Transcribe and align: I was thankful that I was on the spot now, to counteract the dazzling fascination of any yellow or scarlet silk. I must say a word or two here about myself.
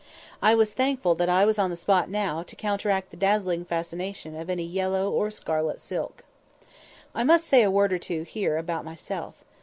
I 0.41 0.55
was 0.55 0.73
thankful 0.73 1.13
that 1.13 1.29
I 1.29 1.45
was 1.45 1.59
on 1.59 1.69
the 1.69 1.75
spot 1.75 2.09
now, 2.09 2.41
to 2.41 2.55
counteract 2.55 3.11
the 3.11 3.17
dazzling 3.17 3.65
fascination 3.65 4.35
of 4.35 4.49
any 4.49 4.63
yellow 4.63 5.11
or 5.11 5.29
scarlet 5.29 5.79
silk. 5.79 6.25
I 7.13 7.23
must 7.23 7.45
say 7.45 7.61
a 7.61 7.69
word 7.69 7.93
or 7.93 7.99
two 7.99 8.23
here 8.23 8.57
about 8.57 8.83
myself. 8.83 9.35